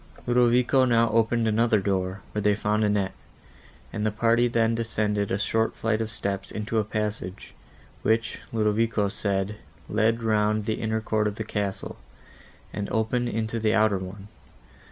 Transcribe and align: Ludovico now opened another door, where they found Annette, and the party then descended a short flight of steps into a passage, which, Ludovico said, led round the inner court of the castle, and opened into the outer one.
Ludovico 0.25 0.83
now 0.83 1.11
opened 1.11 1.47
another 1.47 1.79
door, 1.79 2.21
where 2.31 2.41
they 2.41 2.55
found 2.55 2.83
Annette, 2.83 3.13
and 3.93 4.03
the 4.03 4.09
party 4.09 4.47
then 4.47 4.73
descended 4.73 5.29
a 5.29 5.37
short 5.37 5.75
flight 5.75 6.01
of 6.01 6.09
steps 6.09 6.49
into 6.49 6.79
a 6.79 6.83
passage, 6.83 7.53
which, 8.01 8.39
Ludovico 8.51 9.09
said, 9.09 9.57
led 9.87 10.23
round 10.23 10.65
the 10.65 10.81
inner 10.81 11.01
court 11.01 11.27
of 11.27 11.35
the 11.35 11.43
castle, 11.43 11.97
and 12.73 12.89
opened 12.89 13.29
into 13.29 13.59
the 13.59 13.75
outer 13.75 13.99
one. 13.99 14.27